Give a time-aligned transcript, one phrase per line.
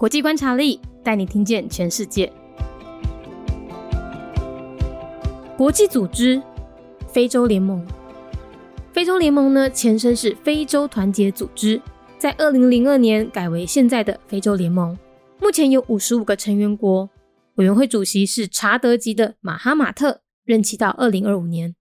[0.00, 2.32] 国际观察力带你听见全世界。
[5.58, 6.42] 国际组织，
[7.06, 7.86] 非洲联盟。
[8.94, 11.78] 非洲联盟呢，前身是非洲团结组织，
[12.18, 14.98] 在二零零二年改为现在的非洲联盟。
[15.38, 17.10] 目前有五十五个成员国，
[17.56, 21.76] 委员会主席是查德籍的马哈马特，任期到二零二五年。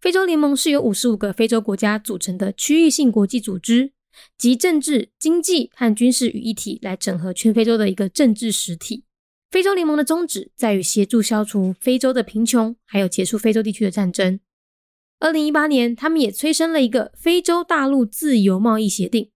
[0.00, 3.92] 非洲联盟是由五十五个非洲国家组成的区域性国际组织，
[4.36, 9.04] 集政治、经济和军事于一体，来整合全非洲的一个政治实体。
[9.50, 14.40] 非洲联盟的宗旨在于协助消除非洲的贫穷，还有结束非洲地区的战争。
[15.20, 19.30] 二零一八年，他们也催生了一个非洲大陆自由贸易协定。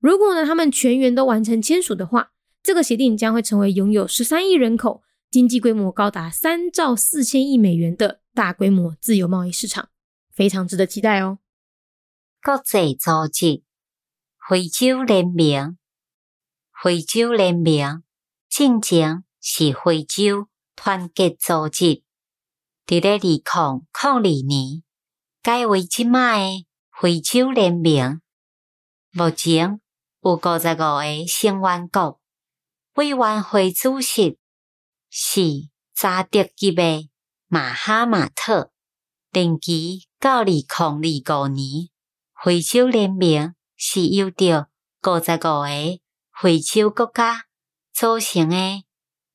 [0.00, 9.90] 如果呢，他们全员都完成签署的话，这个协定将会成为拥有十三亿人口、经济规模高达三兆四千亿美元的大规模自由贸易市场。
[10.32, 11.38] 非常值得期待哦！
[12.42, 13.62] 国际组织
[14.48, 15.76] 非洲联盟，
[16.82, 18.02] 非洲联盟
[18.48, 22.02] 正前是非洲团结组织，
[22.86, 24.82] 伫咧二零零二年
[25.42, 26.64] 改为即卖
[27.00, 28.20] 非洲联盟。
[29.12, 29.80] 目前
[30.22, 32.20] 有五十五个成员国，
[32.94, 34.38] 委员会主席
[35.10, 37.08] 是查德级的
[37.46, 38.70] 马哈马特，
[39.30, 40.06] 定期。
[40.20, 41.88] 到二零二五年，
[42.44, 44.68] 非洲联盟是由着
[45.02, 45.98] 五十五个
[46.38, 47.46] 非洲国家
[47.94, 48.84] 组成的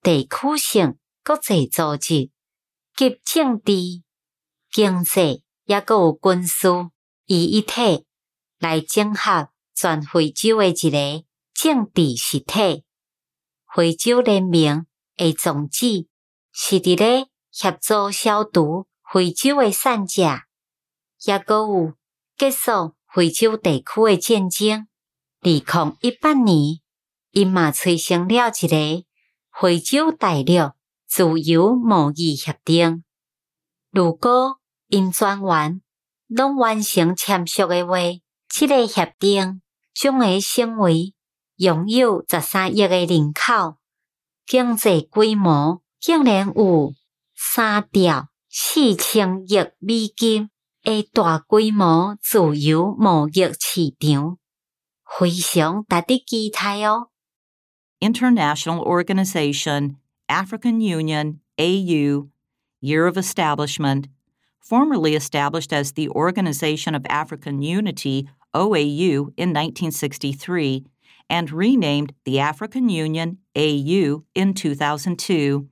[0.03, 2.29] 地区性国际组织，
[2.95, 4.03] 及政治、
[4.71, 6.67] 经济也阁有军事
[7.25, 8.05] 于一体，
[8.59, 12.85] 来整合全非洲的一个政治实体。
[13.75, 14.85] 非洲人民
[15.17, 16.07] 的宗旨
[16.51, 20.21] 是伫咧协助消除非洲的散者。
[21.23, 21.95] 也阁有
[22.37, 24.87] 结束非洲地区诶战争。
[25.39, 26.81] 二零一八年，
[27.31, 29.05] 因嘛催生了一个
[29.57, 30.73] 非洲大陆
[31.07, 33.05] 自由贸易协定。
[33.89, 35.81] 如果因全员
[36.27, 37.95] 拢完成签署诶话，
[38.49, 39.61] 这个协定
[39.93, 41.13] 将会成为
[41.55, 43.77] 拥有十三亿诶人口、
[44.45, 46.93] 经济规模竟然有
[47.33, 50.49] 三兆四千亿美金。
[50.84, 54.38] 诶大规模自由贸易市场，
[55.18, 57.10] 非常值得期待哦。
[58.00, 59.96] International Organization,
[60.26, 62.28] African Union, AU,
[62.80, 64.04] Year of Establishment,
[64.62, 70.86] formerly established as the Organization of African Unity, OAU, in 1963,
[71.28, 75.68] and renamed the African Union, AU, in 2002.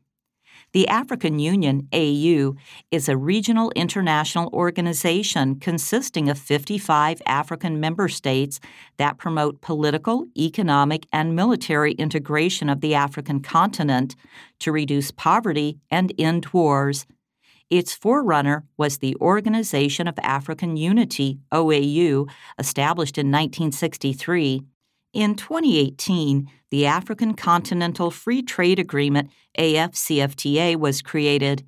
[0.73, 2.55] the African Union, AU,
[2.89, 8.59] is a regional international organization consisting of 55 African member states
[8.97, 14.15] that promote political, economic, and military integration of the African continent
[14.61, 17.05] to reduce poverty and end wars.
[17.69, 24.63] Its forerunner was the Organization of African Unity, OAU, established in 1963.
[25.12, 31.64] In 2018, the African Continental Free Trade Agreement, AFCFTA, was created.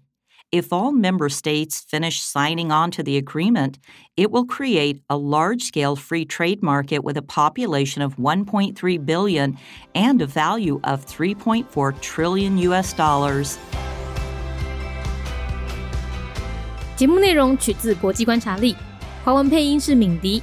[0.53, 3.79] If all member states finish signing on to the agreement,
[4.17, 9.57] it will create a large scale free trade market with a population of 1.3 billion
[9.95, 13.59] and a value of 3.4 trillion US dollars.
[16.97, 18.77] 节目内容取自国际观察力，
[19.25, 20.43] 华文配音是敏迪。